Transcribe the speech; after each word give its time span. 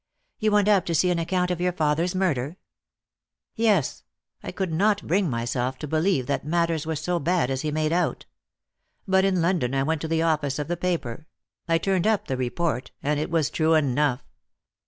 "You 0.39 0.51
went 0.51 0.67
up 0.67 0.85
to 0.87 0.95
see 0.95 1.11
an 1.11 1.19
account 1.19 1.51
of 1.51 1.61
your 1.61 1.73
father's 1.73 2.15
murder?" 2.15 2.57
"Yes. 3.53 4.01
I 4.41 4.51
could 4.51 4.73
not 4.73 5.05
bring 5.05 5.29
myself 5.29 5.77
to 5.77 5.87
believe 5.87 6.25
that 6.25 6.43
matters 6.43 6.87
were 6.87 6.95
so 6.95 7.19
bad 7.19 7.51
as 7.51 7.61
he 7.61 7.69
made 7.69 7.93
out. 7.93 8.25
But 9.07 9.25
in 9.25 9.43
London 9.43 9.75
I 9.75 9.83
went 9.83 10.01
to 10.01 10.07
the 10.07 10.23
office 10.23 10.57
of 10.57 10.67
the 10.69 10.75
paper; 10.75 11.27
I 11.67 11.77
turned 11.77 12.07
up 12.07 12.25
the 12.27 12.35
report, 12.35 12.89
and 13.03 13.19
it 13.19 13.29
was 13.29 13.51
true 13.51 13.75
enough. 13.75 14.23